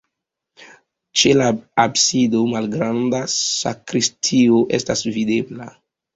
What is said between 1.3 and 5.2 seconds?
la absido malgranda sakristio estas